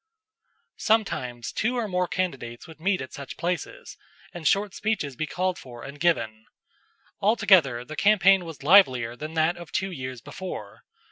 Sometimes 0.79 1.51
two 1.51 1.77
or 1.77 1.87
more 1.87 2.07
candidates 2.07 2.65
would 2.67 2.79
meet 2.79 3.01
at 3.01 3.13
such 3.13 3.37
places, 3.37 3.97
and 4.33 4.47
short 4.47 4.73
speeches 4.73 5.15
be 5.15 5.27
called 5.27 5.59
for 5.59 5.83
and 5.83 5.99
given. 5.99 6.47
Altogether, 7.19 7.85
the 7.85 7.95
campaign 7.95 8.43
was 8.43 8.63
livelier 8.63 9.15
than 9.15 9.35
that 9.35 9.57
of 9.57 9.71
two 9.71 9.91
years 9.91 10.19
before. 10.19 10.85